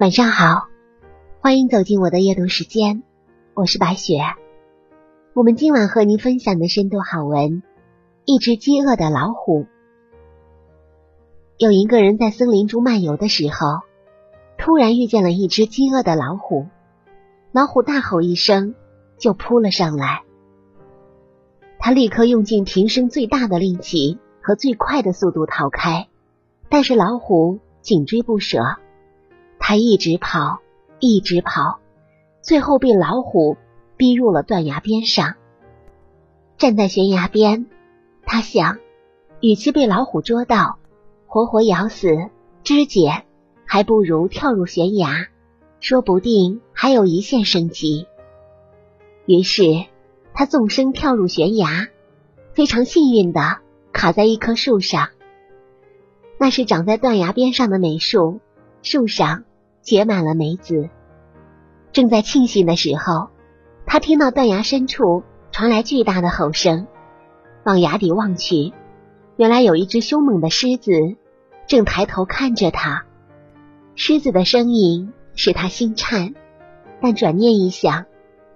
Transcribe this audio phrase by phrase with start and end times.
[0.00, 0.68] 晚上好，
[1.42, 3.02] 欢迎走进我的阅读时间，
[3.52, 4.22] 我是白雪。
[5.34, 7.62] 我们今晚和您分享的深度好文：
[8.24, 9.66] 一只饥饿的老虎。
[11.58, 13.82] 有一个人在森林中漫游的时候，
[14.56, 16.66] 突然遇见了一只饥饿的老虎。
[17.52, 18.74] 老虎大吼一声，
[19.18, 20.22] 就扑了上来。
[21.78, 26.08] 他立刻用尽平生最大的力气和最快的速度逃开，
[26.70, 28.78] 但是老虎紧追不舍。
[29.70, 30.58] 他一直跑，
[30.98, 31.78] 一直跑，
[32.42, 33.56] 最后被老虎
[33.96, 35.36] 逼入了断崖边上。
[36.58, 37.66] 站在悬崖边，
[38.26, 38.78] 他想，
[39.40, 40.80] 与其被老虎捉到，
[41.28, 42.08] 活活咬死
[42.64, 43.22] 肢解，
[43.64, 45.28] 还不如跳入悬崖，
[45.78, 48.08] 说不定还有一线生机。
[49.24, 49.62] 于是，
[50.34, 51.86] 他纵身跳入悬崖，
[52.54, 53.58] 非常幸运的
[53.92, 55.10] 卡在一棵树上。
[56.38, 58.40] 那是长在断崖边上的梅树，
[58.82, 59.44] 树上。
[59.82, 60.88] 结满了梅子。
[61.92, 63.30] 正在庆幸的时候，
[63.86, 66.86] 他听到断崖深处传来巨大的吼声。
[67.64, 68.72] 往崖底望去，
[69.36, 70.92] 原来有一只凶猛的狮子
[71.66, 73.04] 正抬头看着他。
[73.94, 76.34] 狮子的声音使他心颤，
[77.02, 78.06] 但转念一想，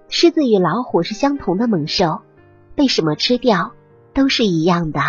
[0.09, 2.21] 狮子与老虎是相同的猛兽，
[2.73, 3.73] 被什么吃掉
[4.13, 5.01] 都是一样的。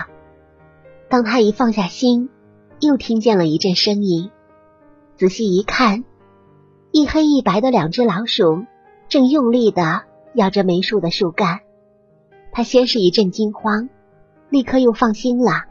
[1.08, 2.28] 当他一放下心，
[2.80, 4.30] 又听见了一阵声音。
[5.16, 6.04] 仔细一看，
[6.92, 8.66] 一黑一白的两只老鼠
[9.08, 10.02] 正用力的
[10.34, 11.60] 咬着梅树的树干。
[12.52, 13.88] 他先是一阵惊慌，
[14.50, 15.64] 立刻又放心了。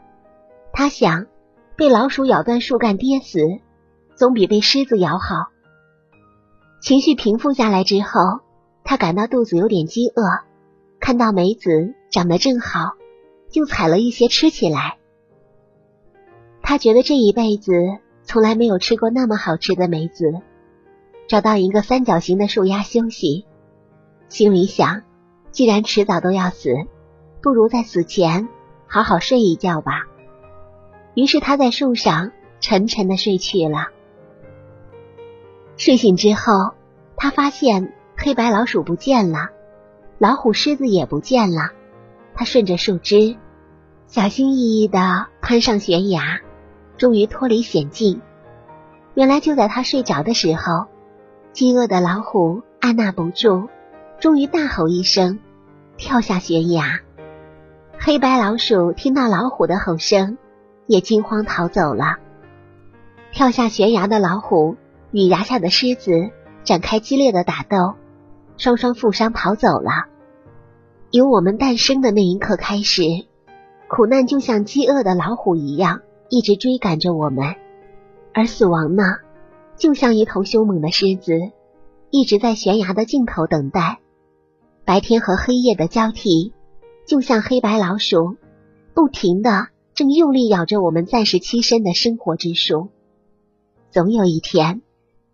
[0.72, 1.26] 他想，
[1.76, 3.38] 被老鼠咬断树干跌死，
[4.16, 5.46] 总比被狮子咬好。
[6.80, 8.40] 情绪平复下来之后，
[8.82, 10.22] 他感到肚子有点饥饿，
[10.98, 12.94] 看到梅子长得正好，
[13.48, 14.98] 就采了一些吃起来。
[16.62, 17.70] 他觉得这一辈子。
[18.26, 20.24] 从来没有吃过那么好吃的梅子，
[21.28, 23.46] 找到一个三角形的树丫休息，
[24.28, 25.02] 心里想：
[25.52, 26.74] 既然迟早都要死，
[27.40, 28.48] 不如在死前
[28.88, 30.06] 好好睡一觉吧。
[31.14, 33.86] 于是他在树上沉沉的睡去了。
[35.76, 36.74] 睡醒之后，
[37.16, 39.50] 他发现黑白老鼠不见了，
[40.18, 41.70] 老虎、狮子也不见了。
[42.34, 43.36] 他顺着树枝，
[44.08, 46.40] 小心翼翼的攀上悬崖。
[46.96, 48.20] 终于脱离险境。
[49.14, 50.86] 原来就在他睡着的时候，
[51.52, 53.68] 饥饿的老虎按捺不住，
[54.18, 55.38] 终于大吼一声，
[55.96, 57.00] 跳下悬崖。
[57.98, 60.36] 黑白老鼠听到老虎的吼声，
[60.86, 62.16] 也惊慌逃走了。
[63.32, 64.76] 跳下悬崖的老虎
[65.10, 66.30] 与崖下的狮子
[66.62, 67.94] 展开激烈的打斗，
[68.58, 69.90] 双双负伤逃走了。
[71.10, 73.02] 由我们诞生的那一刻开始，
[73.88, 76.02] 苦难就像饥饿的老虎一样。
[76.28, 77.54] 一直追赶着我们，
[78.34, 79.02] 而死亡呢，
[79.76, 81.32] 就像一头凶猛的狮子，
[82.10, 84.00] 一直在悬崖的尽头等待。
[84.84, 86.52] 白天和黑夜的交替，
[87.06, 88.36] 就像黑白老鼠，
[88.94, 92.88] 不停的正用力咬着我们暂时栖身的生活之树。
[93.90, 94.82] 总有一天，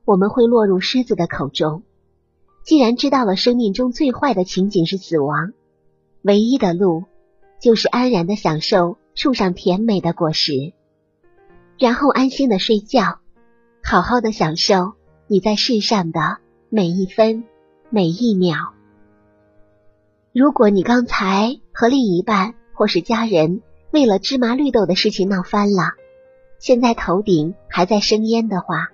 [0.04, 1.82] 我们会落入狮子的口中。
[2.64, 5.52] 既然知道了生命中最坏的情景是死亡，
[6.22, 7.04] 唯一的路
[7.60, 10.72] 就是安然的享受树上甜美的果实。
[11.78, 13.18] 然后安心的睡觉，
[13.82, 14.92] 好好的享受
[15.26, 16.38] 你在世上的
[16.68, 17.44] 每一分
[17.90, 18.56] 每一秒。
[20.32, 23.60] 如果你刚才和另一半或是家人
[23.90, 25.92] 为了芝麻绿豆的事情闹翻了，
[26.58, 28.90] 现在头顶还在生烟的话，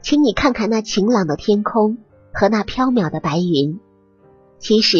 [0.00, 1.98] 请你看看那晴朗的天空
[2.32, 3.78] 和那飘渺的白云。
[4.58, 4.98] 其实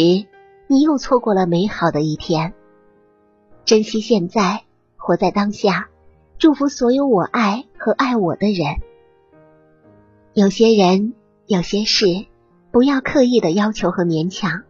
[0.69, 2.53] 你又错过了美好的一天。
[3.65, 4.65] 珍惜现在，
[4.97, 5.89] 活在当下。
[6.43, 8.81] 祝福所有我爱和爱我的人。
[10.35, 11.15] 有些人，
[11.47, 12.27] 有些事，
[12.73, 14.65] 不要刻意的要求和勉强，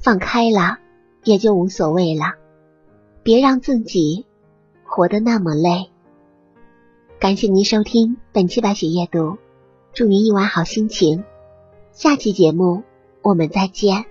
[0.00, 0.78] 放开了
[1.22, 2.34] 也就无所谓了。
[3.22, 4.26] 别让自己
[4.82, 5.88] 活得那么累。
[7.20, 9.38] 感谢您收听本期白雪夜读，
[9.92, 11.22] 祝您一晚好心情。
[11.92, 12.82] 下期节目
[13.22, 14.04] 我们再见。